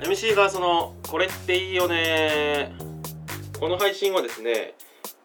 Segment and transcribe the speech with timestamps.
[0.00, 2.72] MC がそのこれっていいよね。
[3.60, 4.74] この配信はですね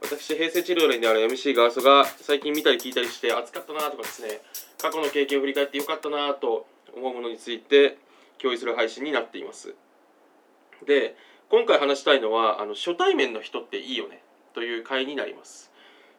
[0.02, 4.42] 私平成チルドレンである MC ガーソが最近見たり聞いたりして熱かったなとかですね
[4.82, 6.66] 過去の経験を振り返ってよかったなと
[6.96, 7.98] 思うものについて
[8.40, 9.76] 共有する配信になっています。
[10.86, 11.16] で
[11.50, 14.22] 今回話したいのはあの初対面の人っていいよね
[14.54, 15.73] という回になります。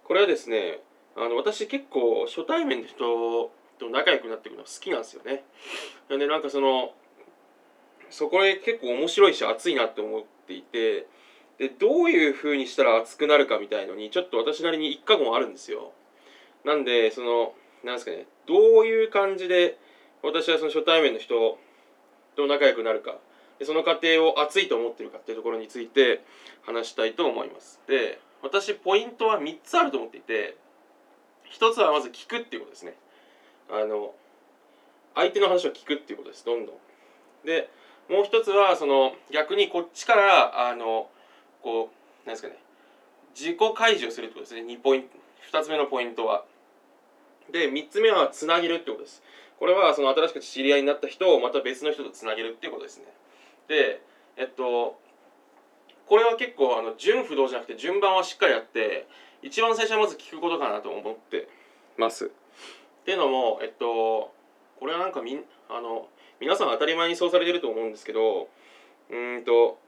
[0.05, 0.81] これはですね
[1.17, 5.45] あの私結構初対面の人と仲良くなっていくの好きなんですよね。
[6.09, 6.93] なんでなんかその
[8.11, 11.07] そこへ結構面白いし熱いなって思っていて
[11.59, 15.93] でどういう風にしたら熱くなるかみたいのにちょっと私なりに一過言あるんですよ。
[16.65, 19.79] なんでそのなんですかねどういう感じで
[20.23, 21.59] 私はその初対面の人
[22.37, 23.17] と仲良くなるか。
[23.59, 26.25] でその過程を熱いと思ってるかっていうところについて
[26.63, 27.81] 話したいと思います。
[27.87, 28.19] で
[28.55, 30.57] 私ポイントは3つあると思っていて
[31.59, 32.95] 1つはまず聞くっていうことですね
[33.69, 34.15] あの
[35.17, 36.77] 相手の話を聞くっていうことですどんどん
[37.45, 37.69] で
[38.09, 41.09] もう一つはその逆にこっちからあの
[41.63, 41.91] こ
[42.25, 42.55] うなんですかね
[43.35, 45.09] 自己開示をするってことですね2ポイント
[45.59, 46.45] 2つ目のポイントは。
[47.53, 49.23] で3つ目はつなげるってことです。
[49.59, 53.05] これはその新しく知り合いになった人をまた別の人とつなげるっていうことですね。
[53.69, 54.01] で
[54.37, 54.99] えっと
[56.07, 59.07] これは結構あの順不動じゃなくて順番はしっかりやって
[59.43, 61.49] 一番最初はまず聞くことかなと思って
[61.99, 62.27] ます。
[62.27, 64.33] っていうのもえっと
[64.81, 66.09] これはなんかみんあの
[66.41, 68.49] 皆さん当たり前にそうされてると思うんですけど
[69.11, 69.79] うんと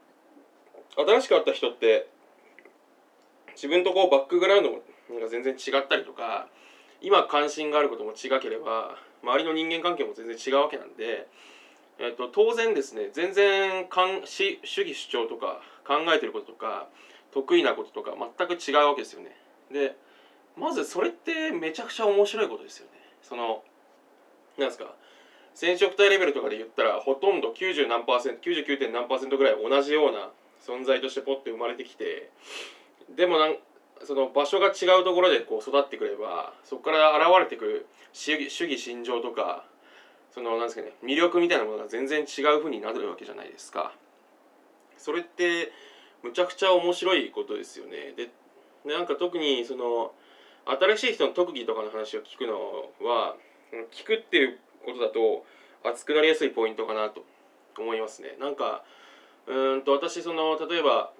[0.95, 2.07] 新しく会った人って
[3.53, 4.71] 自分とこうバックグラウンド
[5.19, 6.47] が全然違ったりとか
[7.01, 11.27] 今関心があることも違ければ周りの人間関係も全然違うわけなんで、
[11.99, 13.87] えっと、当然ですね全然
[14.25, 16.87] 主義主張とか考えてることとか
[17.31, 19.35] 得意なこととか全く違うわけですよね。
[19.71, 19.95] で
[20.57, 22.91] まずそれってめちゃくちゃ面白いことですよね。
[23.21, 23.63] その
[24.57, 24.95] なんですか
[25.53, 28.91] 染色体レベルとかで言ったらほとんど90何パーセント 99.
[28.91, 30.29] 何パーセントぐらい同じような
[30.61, 32.31] 存在としてポッて生まれてきて
[33.15, 33.55] でもなん
[34.03, 39.65] その場所が違うところでこう育ってくればそこから現れてくる主義主義心情とか
[40.31, 43.93] そのなんですかね魅力みたいなものが全然違う風になるわけじゃないですか。
[44.97, 45.71] それって
[46.23, 48.13] むちゃくちゃ面白いことですよね。
[48.15, 48.29] で
[48.85, 50.11] なんか特にその
[50.65, 53.35] 新しい人の特技とかの話を聞くのは
[53.91, 55.45] 聞くっていうことだと
[55.83, 57.23] 熱くなりやすいポイントかなと
[57.77, 58.35] 思いますね。
[58.39, 58.83] なんか
[59.45, 61.11] うんと私その例えば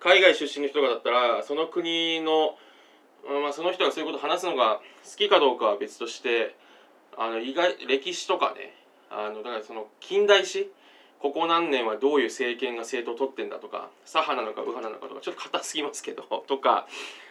[0.00, 2.56] 海外出身の人がだったらその国の、
[3.42, 6.56] まあ、その人がそういうことを話すのが好きかどうかは別として
[7.16, 8.74] あの意外歴史とかね
[9.10, 10.70] あのだからその近代史
[11.22, 16.88] ここ何年はどういう政権が政党を取ってんだとか左派なのか右派なのかとかちょっと硬すぎますけど とか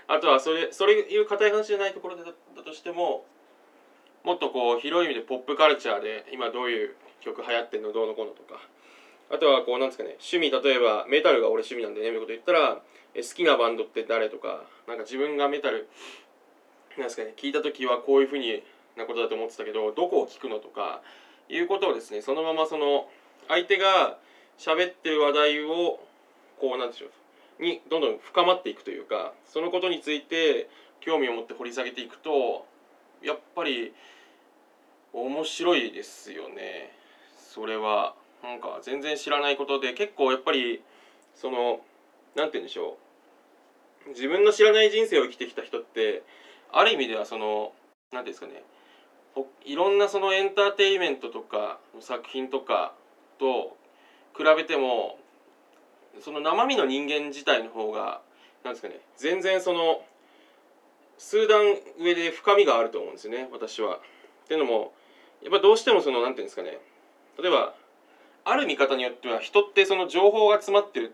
[0.07, 2.23] あとはそれそれいう硬い話じゃないところだ
[2.63, 3.25] としても
[4.23, 8.61] もっとこう広い意味でポップカルチャーで今どういう曲流行ってんのどうのこうのとか。
[9.33, 12.81] あとはこうなんですかね趣味例えばメタルが俺趣味なんでねみたいなこと言ったら
[13.13, 15.87] え好きなバンドって誰とかなんか自分がメタル
[16.97, 18.61] なんですかね聞いた時はこういうふうに
[18.97, 21.01] なことだと思ってたけどどこを聞くのとか
[21.47, 23.07] いうことをですねそのままその
[23.51, 24.17] 相手が
[24.57, 25.99] 喋ってる話題を
[26.57, 27.07] こうなんでしょ
[27.59, 30.69] うにどんどん深まっていくというかそのことについて
[31.01, 32.65] 興味を持って掘り下げていくと
[33.21, 33.93] やっぱり
[35.11, 36.95] 面白いですよね。
[37.35, 40.81] それはなんか全然知らないことで結構やっぱり
[41.35, 41.81] その
[42.35, 42.97] 何て言うんでしょ
[44.07, 44.09] う。
[44.11, 46.23] 自分の知らない人生を生きてきた人って
[46.71, 47.73] ある意味ではその
[48.13, 48.63] 何て言うんですかね。
[49.65, 52.93] いろんなそのエンターテインメントとかの作品とか
[53.41, 53.75] と
[54.37, 55.17] 比べても
[56.23, 58.21] その生身の人間自体の方が
[58.63, 60.03] なんですかね全然その
[61.17, 63.97] 数段上で深みがあると思うんですよね私は。
[63.97, 63.99] っ
[64.47, 64.93] ていうのも
[65.41, 66.77] やっぱどうしてもその何て言うんですかね
[67.41, 67.73] 例えば
[68.43, 71.13] ある見方によっては人ってその情報が詰まってる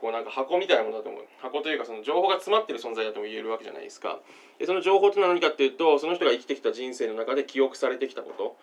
[0.00, 1.22] こうなんか箱みたいなものだと思う。
[1.40, 4.18] 箱というかその情報が詰まってる存在だとも言えるわけじゃないですか。
[4.58, 8.56] でその情報って何かっていうとその人が生きてきた人生の中で記憶されてきたこと。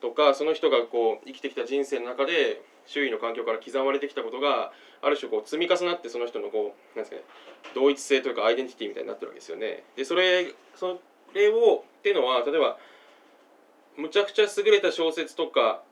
[0.00, 7.22] とかその人がこう生きてきた人生の中で周囲の環境から刻まれてきたことがある種こう積み重なってその人のこうなんですかね
[7.74, 9.84] 同一性というかアイデンティティみたいになってるわけですよね。
[9.96, 11.00] でそれそ
[11.34, 12.78] れをっていうのは例えば
[13.96, 15.82] むちゃくちゃ優れた小説とか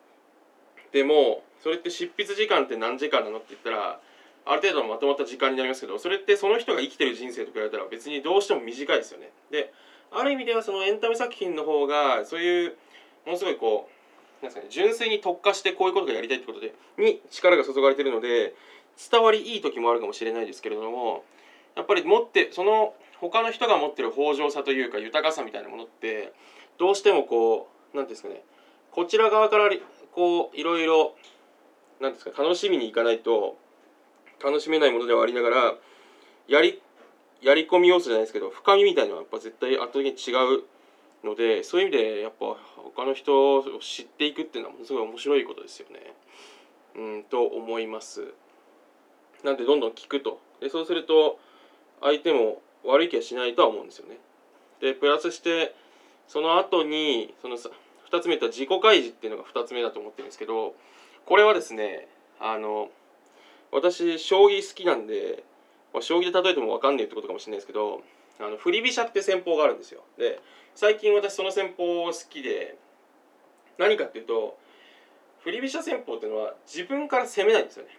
[0.93, 4.01] でもそれって執筆時間って何時間なのって言ったら
[4.45, 9.31] ある程度のまとまった時間になりますけどそれってその人が生きてる人生と比べたら別にどうしても短いですよね。
[9.51, 9.73] で
[10.11, 12.77] ある意味ではそのエンタメ作品の方がそういう
[13.25, 13.92] ものすごいこう
[14.43, 18.55] なんですかね純粋に特化してこういうことがやりたいってことでに力が注がれてるので
[19.11, 21.25] 伝わりいい時もあるかもしれないですけれども
[21.77, 26.33] やっぱり持ってその他の人が持ってる豊穣さというか豊かさみたいなものって
[26.79, 28.43] どうしてもこう何ていうんですかね
[28.91, 29.71] こちら側から
[30.13, 31.15] こういろいろ
[32.01, 33.57] 何ですか楽しみにいかないと
[34.45, 35.75] 楽しめないものではありながら
[36.49, 36.83] やり
[37.41, 40.65] やり込み要素じゃないですけど深みみたいなのはやっぱ絶対圧倒的に違う
[41.25, 46.15] のでそういう意味でやっぱ他の人を知っていくっていうのはものすごい面白いことですよね。
[46.95, 48.35] うんと思います。
[49.45, 51.39] なんでどんどん聞くとでそうすると
[52.01, 54.19] 相手も悪い気はしないとは思うんですよね。
[54.81, 55.75] でプラスして
[56.27, 57.71] その後にそのさ
[58.11, 60.75] 2つ目言った自己開示っていうのが2つ目だと思ってるんですけど
[61.25, 62.09] これはですね
[62.41, 62.91] あの
[63.71, 65.45] 私将棋好きなんで、
[66.03, 68.03] 将棋で例えても分かんないってことかもしれないですけど
[68.41, 70.03] あの振り飛車って戦法があるんですよ。
[70.19, 70.41] で
[70.75, 72.77] 最近私その戦法好きで
[73.79, 74.59] 何かっていうと
[75.41, 77.91] 振り飛車戦法っていうのは自分から攻めないんですよね。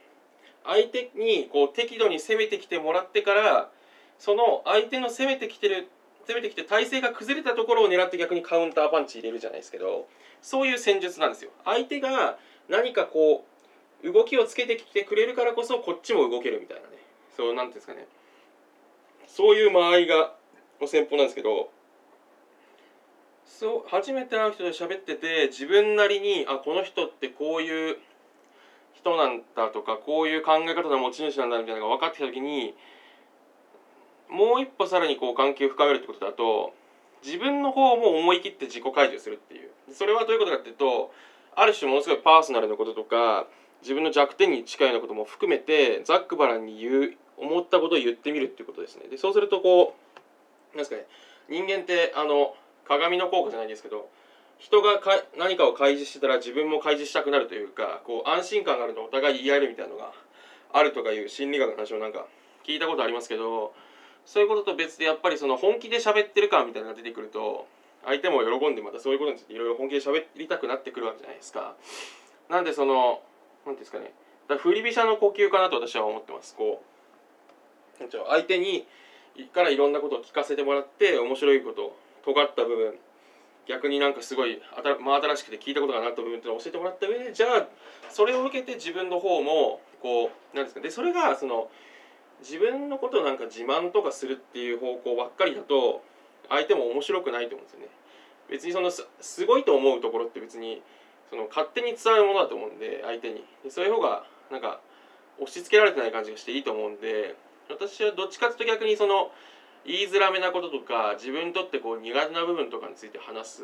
[0.66, 3.70] 相手にこう適度に攻めてきてもらってから
[4.18, 5.90] その相手の攻めてきてる
[6.26, 10.08] 攻めてきて体勢が崩れたところを狙って逆にカウンターパンチ入れるじゃないですけど
[10.42, 11.52] そういう戦術なんですよ。
[11.66, 12.38] 相手が
[12.70, 13.46] 何かこ
[14.04, 16.98] う動きをつけてきてくれるからこそこっちも動けるみたいなね
[17.36, 18.08] そうなんていうんですかね
[19.28, 20.34] そういう間合いが
[20.82, 21.70] の戦法なんですけど
[23.46, 27.98] そう初めて会う人と喋ってて自分なりにあこの人ってこういう
[28.94, 32.74] 人なんだとかこういう考え方の持ち主なんだみたいなのが分かってきた時に
[34.30, 36.74] もう一歩さらにこう関係を深めるってことだと
[37.24, 39.70] 自分の方も思い切って自己開示するっていう。
[39.94, 41.14] それはどういうことかっていうと
[41.56, 43.48] ある種ものすごいパーソナルなこととか
[43.82, 49.96] 自分の弱点に近いようなことも含めてざっくばらんに言う思ったことを言ってみるっていうことですねでそうするとこ
[50.74, 51.06] うなんですかね
[51.50, 52.56] 人間ってあの
[52.88, 54.10] 鏡の効果じゃないですけど
[54.60, 60.12] 人がか何かを開示してたら自分も開示したくなるというかこう安心感があるとお互い言い合えるみたいなのが
[60.72, 62.26] あるとかいう心理学の話をなんか
[62.66, 63.74] 聞いたことありますけど
[64.26, 67.68] そういうことと別でやっぱりその本気で喋ってる感みたいなのが出てくると
[68.06, 71.76] 相手も喜んでまたそういうことについていろいろ本気で喋りたくなってくるわけじゃないですか。
[72.50, 73.22] なんでその
[73.66, 74.14] 何ですかね
[74.48, 76.56] だ振り飛車の呼吸かなと私は思ってます。
[76.56, 76.93] こう
[78.00, 78.86] 相手に
[79.54, 81.96] からいろんなことを聞かせてもらって面白いこと
[82.26, 82.94] 尖った部分
[83.68, 84.62] 逆になんかすごい
[85.00, 87.68] 真新しくて聞いたことがなかった部分っていうのを教えてもらった上でじゃあ
[88.10, 91.70] それを受けて自分の方もこうなんですかでそれがその
[92.42, 96.04] 自分のことなんか自慢とかするっていう方向ばっかりだと
[96.50, 97.88] 相手も面白くないと思うんですよね。
[98.50, 100.84] 別にそのすごいと思うところって別に
[101.30, 104.82] その勝手に伝わるものだと思うんで相手にでそういう方がなんか
[105.40, 107.36] 押し付けられてない感じがしていいと思うんで
[107.74, 109.32] 私はどっちかっていうと逆にその
[109.86, 113.64] 言いづらめなこととか自分にとってこう苦手な部分とかについて話す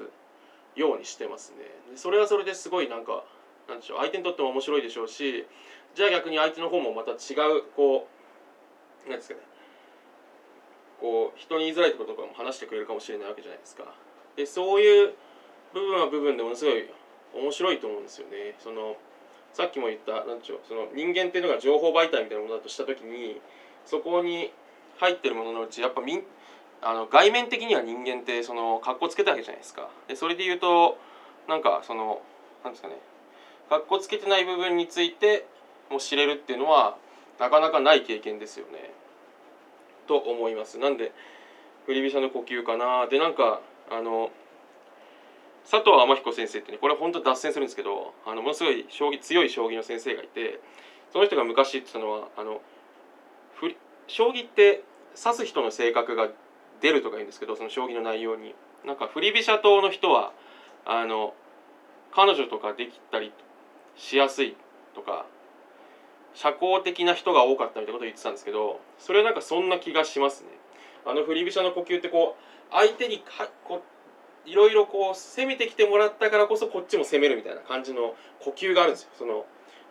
[0.75, 1.65] ようにしてますね。
[1.95, 3.23] それはそれですごいなんか
[3.67, 5.45] なんでしょう相手にとっても面白いでしょうし
[5.95, 8.07] じゃあ逆に相手の方もまた違うこ
[9.05, 9.41] うなんですかね
[10.99, 13.85] こう人に言いづらいこととかも話してくれるかもしれないわけじゃないですか。
[14.35, 15.13] でそういう
[15.73, 16.89] 部分は部分でものすごい
[17.33, 18.55] 面白いと思うんですよね。
[18.59, 18.97] その
[19.53, 23.41] さっきも言ったなんでしょうその人間っていうのが情報媒体みたいなものだとした時に
[23.85, 24.51] そこに
[24.97, 26.23] 入ってるもののうちやっぱみん
[26.81, 29.89] あの外面的には人間ってその格好つけたわけじゃないですか。
[30.07, 30.97] でそれで言うと
[31.47, 32.21] なんかその
[32.63, 32.95] なんですかね
[33.69, 35.45] 格好つけてない部分について
[35.89, 36.97] も知れるっていうのは
[37.39, 38.91] なかなかない経験ですよね。
[40.07, 40.77] と思います。
[40.77, 41.11] なんで
[41.85, 44.31] 振り飛車の呼吸かなでなんかあの
[45.69, 50.59] 佐藤天彦先生ってねこれ本当脱線するんですけどあのものすごい将棋強い将棋の先生がいて
[51.11, 52.61] その人が昔言ってたのはあの
[54.09, 54.83] 将棋って
[55.15, 56.27] 指す人の性格が
[56.81, 60.33] 出るとか言うんですけどその将棋の内容になんか振り飛車党の人は
[60.85, 61.33] あの
[62.11, 63.31] 彼女とかできたり
[63.95, 64.55] しやすい
[64.95, 65.25] とか
[66.33, 70.49] 社交的な人が多かったみたいなことを言ってたんですけどそれはなんかそんな気がしますね。
[71.05, 73.81] あの振り飛車の呼吸ってこう相手にかこ
[74.45, 79.09] いろいろこう攻めてきてもらったからこそこっちも攻めるみたいな感じの呼吸があるんですよ。
[79.17, 79.45] その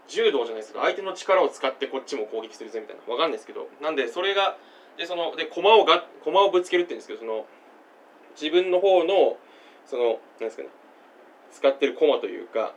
[0.09, 3.13] 柔道じゃないですけど相手の力を使ってこっちも攻撃するぜみたいな。
[3.13, 3.69] わかんないですけど。
[3.81, 4.57] なんでそれが
[4.97, 7.47] でそので駒をが駒をぶつけるって言うんですけどその
[8.41, 9.37] 自分の方の
[9.87, 10.69] そのなんですかね
[11.53, 12.75] 使ってる駒というか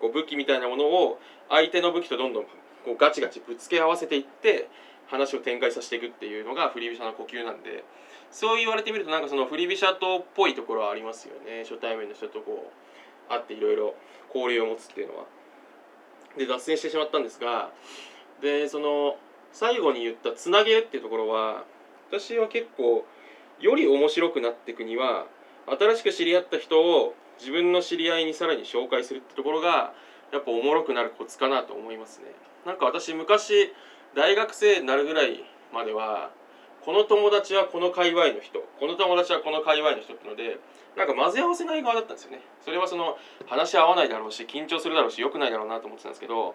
[0.00, 2.50] こう武器みたいなものを相手の武器とどんどんこ
[2.92, 4.68] うガチガチぶつけ合わせていって
[5.06, 7.84] 話を展開させていくっていうのが振り飛車の呼吸なんで
[8.30, 11.62] そう言われてみるとなんかその振り飛車党っぽいところはありますよね。
[11.62, 12.72] 初対面の人とこ
[13.28, 13.94] う会っていろいろ
[14.34, 15.24] 交流を持つっていうのは。
[16.36, 17.70] で脱線してしまったんですが
[18.40, 19.16] でその
[19.52, 21.64] 最後に言った「つなげる」っていうところは
[22.10, 23.04] 私は結構
[23.60, 25.26] より面白くなっていくには
[25.66, 29.94] 新しく知り合った人を自分の知り合いにさらに紹介するってところが
[30.32, 32.26] やっぱおもろくなるコツかなと思いますね。
[32.66, 33.72] なんか私昔
[34.14, 36.30] 大学生になるぐらいまでは
[36.84, 38.60] この友達はこの界隈の人。
[38.78, 40.58] この友達はこの界隈の人ってので
[40.96, 42.40] なんか混ぜ合わせない側だったんですよね。
[42.60, 46.54] それはその話し合わないだろうし緊張するだろうし良くないだろうなと思ってたんですけど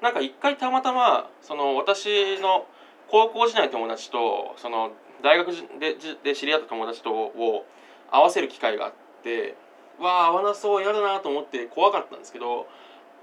[0.00, 2.66] なんか一回たまたまその私の
[3.08, 4.92] 高校時代の友達とその
[5.22, 7.66] 大学でで知り合った友達とを
[8.10, 8.92] 合わせる機会があっ
[9.22, 9.56] て
[10.00, 12.66] わあ合わなそう嫌だなと思って怖かったんですけど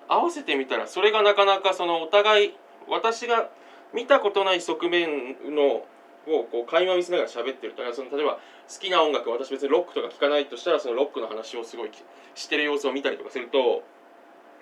[0.08, 2.54] 合わせてみたらそれがなかなかそのお互い
[2.88, 3.50] 私が
[3.94, 5.10] 見たことない側面
[5.56, 5.86] の
[6.28, 11.92] をこう垣間見せながら喋ってるだからその例えば好きな音楽私別にロックとか聴かないとしたらそのロックの話をすごい
[12.36, 13.84] してる様子を見たりとかすると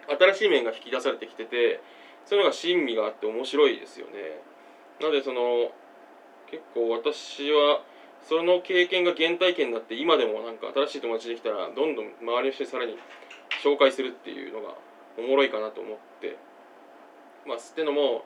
[0.08, 1.82] 新しい面が引き出されてきてて
[2.25, 4.41] そういうのが親身があって面白いですよね。
[5.00, 5.72] なのでその
[6.50, 7.82] 結構私は
[8.22, 12.98] その経験が原体験になって今でもなんか新しい友達できたらどんどん周りの人にさらに
[13.63, 14.75] 紹介するっていうのが
[15.18, 16.38] おもろいかなと思って
[17.48, 18.25] まあっていうのも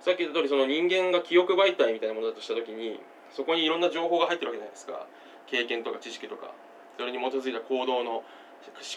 [0.00, 3.00] さっき言った通りその人間が記憶媒体みたいなものだとした時に
[3.34, 5.06] そこにいろんな情報が入ってるわけじゃないですか。
[5.46, 6.52] 経験とか知識とか。
[6.98, 8.24] それに基づいた行動の思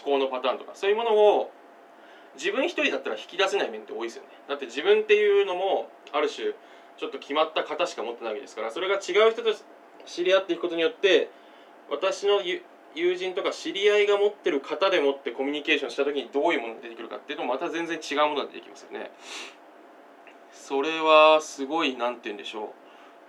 [0.04, 0.72] 考のパターンとか。
[0.74, 1.52] そういうものを
[2.34, 4.28] 自分一人だったら引き出せない面って多いですよね。
[4.48, 6.52] だって自分っていうのもある種
[6.96, 8.70] ちょっと決まった型しか持ってないわけですから。
[8.70, 9.54] それが違う人と
[10.06, 11.30] 知り合っていくことによって
[11.90, 12.40] 私の
[12.94, 19.10] 友人とか知り合いが持ってる型でもってコミュニケーションした時にどういうものが出てくるかっていうとまた全然違うものが出てきますよね。
[20.52, 22.68] それはすごい何て言うんでしょう。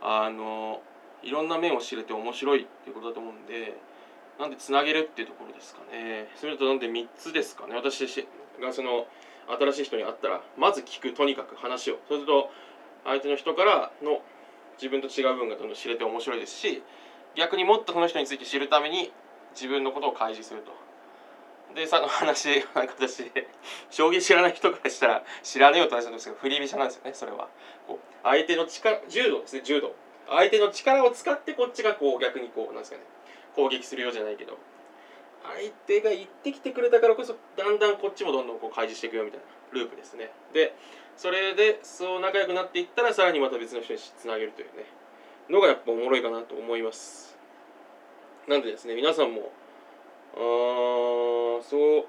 [0.02, 0.82] あの
[1.24, 3.78] いろんな面を知れて面白いっていうことだと思うんで
[4.40, 6.30] なんでつなげるっていうところですかね。
[6.36, 7.76] それとなんで3つですかね。
[7.76, 8.06] 私
[8.60, 9.06] がその
[9.48, 12.00] 新しい人に会ったらまず聞くとにかく話を。
[12.08, 12.50] そうすると
[13.04, 14.22] 相手の人からの
[14.78, 16.82] 自分と違う部分がどんどん知れて面白いですし
[17.36, 19.12] 逆にもっとその人について知るために
[19.54, 20.72] 自分のことを開示すると。
[21.76, 23.32] でさの 話なんか私
[23.90, 27.50] 将棋知らない人からしたら知らねえよって話なんですけど振り飛車なんですよねそれは。
[27.88, 29.96] こう相手の力柔道ですね柔道。
[30.28, 33.04] 相手の力を使ってこっちがこう逆にこうなんですかね
[33.56, 34.58] 攻撃するようじゃないけど。
[35.44, 40.32] 相手が言ってきてくれたからこそだんだんこっちもどんどんこう開示していくよみたいなループですね。
[40.54, 40.76] で
[41.18, 44.86] それでそう仲良くなっていったらさらにまた別の人につなげるというね。
[45.50, 47.38] のがやっぱおもろいかなと思います。
[48.48, 49.52] なんでですね皆さんも
[50.36, 50.91] うーん
[51.64, 52.06] そう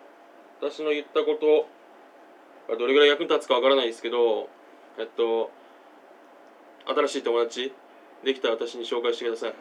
[0.61, 1.67] 私の言ったこと
[2.73, 4.49] がどれぐらい役に立つかわからないですけど
[4.99, 5.51] えっと
[6.87, 7.73] 新しい友達
[8.25, 9.55] できたら私に紹介してください。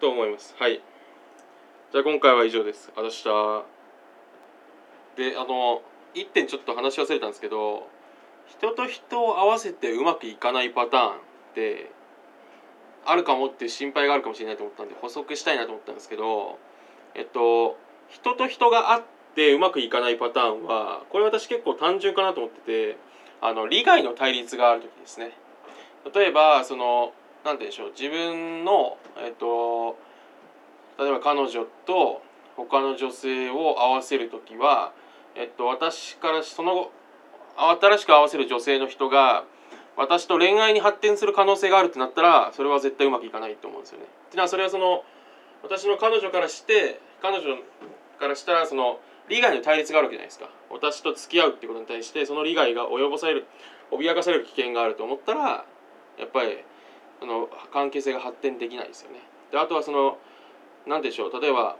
[0.00, 0.54] と思います。
[0.58, 0.80] はい。
[1.92, 2.90] じゃあ今回は以上です。
[2.96, 3.64] あざした
[5.16, 5.82] であの
[6.14, 7.86] 1点ちょっと話し忘れたんですけど
[8.46, 11.14] 人と人を合わせてうまくいかないパターンっ
[11.54, 11.90] て
[13.04, 16.58] あるかもっていう心配があるかもしれないと思ったんで補足したいなと思ったんですけど
[17.14, 17.76] えっと
[18.12, 19.02] 人と人があっ
[19.34, 22.96] てうまくいかないパターンはこれ私結構単純かなと思ってて
[23.40, 25.32] あの利害の対立がある時ですね
[26.14, 27.12] 例えばその
[27.44, 29.98] 何て言うんでしょう自分のえっと
[30.98, 32.22] 例えば彼女と
[32.56, 34.92] 他の女性を合わせる時は
[35.34, 36.92] えっと私からその後
[37.80, 39.44] 新しく合わせる女性の人が
[39.96, 44.04] 私と恋愛に発展する可能性があるってなったらそれは絶対うまくいかないと思うんですよね。
[44.04, 45.04] っていうのはそれはその
[45.62, 47.56] 私の彼女からして彼女
[48.22, 53.46] からしたらその利害の対立があるわけじゃないですか私と付き合うってことに対してその利害が及ぼされる
[53.90, 55.64] 脅かされる危険があると思ったら
[56.18, 56.58] やっぱり
[57.18, 59.18] その関係性が発展できないですよね。
[59.50, 60.18] であとはその
[60.86, 61.76] 何でしょう例えば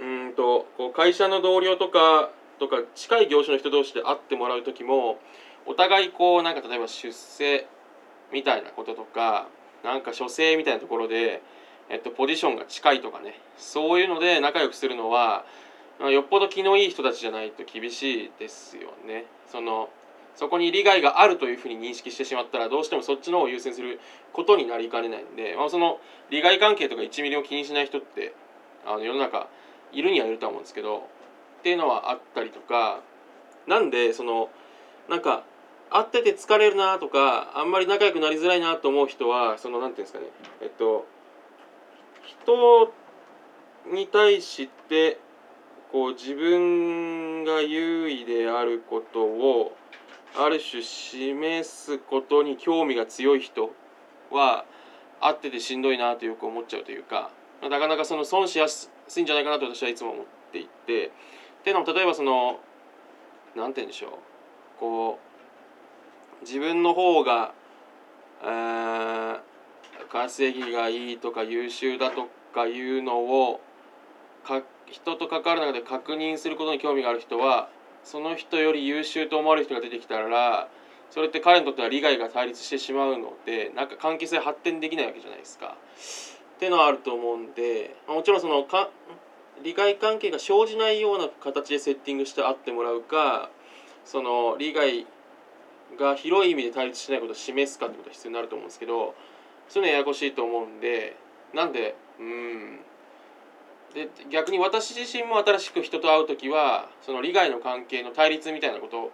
[0.00, 5.18] うんとこう会社の同僚とかとか近い業種の人同士で会ってもらう時も
[5.66, 7.66] お互いこうなんか例えば出世
[8.32, 9.48] みたいなこととか
[9.84, 11.42] なんか書生みたいなところで
[11.92, 15.44] えっと、ポジションが近いとかねそういうので仲良くするのは
[16.00, 19.26] よっぽど気のいい人たちじゃないと厳しいですよね。
[19.46, 19.88] その
[20.34, 24.00] そこに利害があるというふうに認識してしまったらどうしてもそっちの方を優先する
[24.32, 25.98] ことになりかねないんで、まあ、その
[26.30, 28.32] 利害関係とか1ミリを気にしない人って
[28.86, 29.48] あの世の中
[29.92, 31.08] いるにはいるとは思うんですけど
[31.60, 33.00] っていうのはあったりとか
[33.68, 34.48] なんでその
[35.10, 35.44] なんか
[35.90, 40.26] 会ってて疲れるなとかあんまり仲良くなりづらいなと思う人はその何て言うんですかね
[40.62, 41.06] えっと
[42.40, 42.92] 人
[43.92, 45.18] に対して
[45.90, 49.76] こう自分が優位であることを
[50.34, 53.70] ある種示すことに興味が強い人
[54.30, 54.64] は
[55.20, 57.30] 会っててしんどいなとよく思っちゃうというか
[57.62, 61.10] なかなかその損しやすいんじゃないかなと私はいつも思っていてっ
[61.62, 62.58] ていうのも例えばその
[63.54, 64.10] 何て言うんでしょう
[64.80, 65.18] こ
[66.42, 67.52] う自分の方が、
[68.42, 69.40] えー、
[70.12, 73.62] 稼ぎがいいとか優秀だとかいうのを
[74.44, 77.70] か人と関わる中で確認することに興味がある人は
[78.04, 80.68] その人より優秀と思われる人が出てきたら
[81.10, 85.76] それって彼にとっては利害が対立してしまうのでなんか関係性発展できないわけじゃないですか。
[86.56, 88.90] っていうのはあると思うんでもちろんそのか
[89.64, 93.50] 利害関係が生じないような形でセッティングして会ってもらうか
[94.04, 95.06] その利害
[95.98, 99.14] が広い意味で対立しないことを示すかってことが必要になると思うんですけど
[99.72, 101.16] そういうのややこしいと思うんで
[101.54, 102.80] なんでうん。
[103.94, 109.10] で逆に私自身も新しく人と会う時はその利害の関係の対立みたいなこと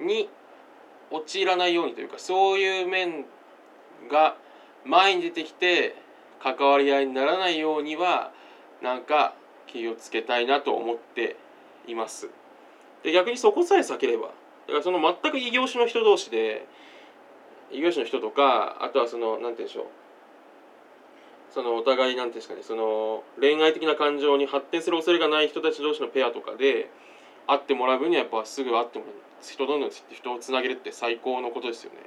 [0.00, 0.28] に
[1.10, 3.24] 陥らないようにというかそういう面
[4.08, 4.36] が
[4.84, 5.96] 前に出てきて
[6.40, 8.32] 関わり合いにならないようには
[8.82, 9.34] なんか
[9.66, 11.36] 気をつけたいなと思って
[11.88, 12.30] います。
[13.02, 14.28] で逆にそこさえ避ければ
[14.66, 16.66] だからその全く異業種の人同士で
[17.70, 19.86] 異業種の人とかあとはその何て言うんでしょう。
[21.50, 26.90] そのお互いなんていうんですかねその恋愛的な感情に発展する恐れがない人たち同士のペアとかで
[27.46, 31.98] 会ってもらう分にはやっぱすぐ会ってもらう人どんどん人をつなげるって最高のことですよね。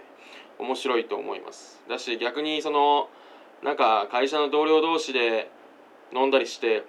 [0.59, 1.81] 面白いと思います。
[1.89, 3.09] だし逆にその
[3.63, 5.49] なんか会社の同僚同士で
[6.13, 6.83] 飲んだりして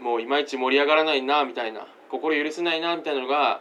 [0.00, 3.60] もういまいち盛り上がらないなみたいな心許せないなみたいなのが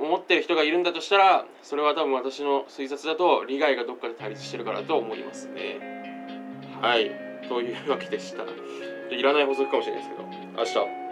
[0.00, 5.80] 思ってる人がいるんだとしたらそれは多分私の推察だと利害がどっかで対立してるからと思いますね。
[6.80, 7.10] はい。
[7.48, 8.44] というわけでした。
[9.14, 10.28] いらない補足かもしれないですけど。
[10.56, 11.07] 明日。